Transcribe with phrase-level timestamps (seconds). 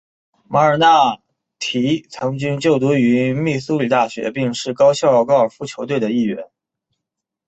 [0.49, 1.19] 马尔纳
[1.59, 6.49] 提曾经就读于密苏里大学并且是学校高尔夫球队的一员。